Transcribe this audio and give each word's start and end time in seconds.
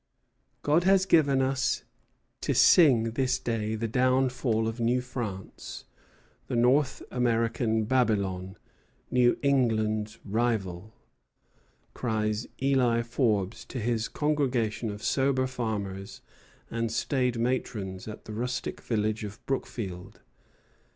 "God 0.63 0.83
has 0.83 1.05
given 1.05 1.43
us 1.43 1.83
to 2.41 2.55
sing 2.55 3.11
this 3.11 3.37
day 3.37 3.75
the 3.75 3.87
downfall 3.87 4.67
of 4.67 4.79
New 4.79 4.99
France, 4.99 5.85
the 6.47 6.55
North 6.55 7.03
American 7.11 7.83
Babylon, 7.83 8.57
New 9.11 9.37
England's 9.43 10.17
rival," 10.25 10.91
cries 11.93 12.47
Eli 12.59 13.03
Forbes 13.03 13.63
to 13.65 13.79
his 13.79 14.07
congregation 14.07 14.89
of 14.89 15.03
sober 15.03 15.45
farmers 15.45 16.21
and 16.71 16.91
staid 16.91 17.37
matrons 17.37 18.07
at 18.07 18.25
the 18.25 18.33
rustic 18.33 18.81
village 18.81 19.23
of 19.23 19.45
Brookfield. 19.45 20.21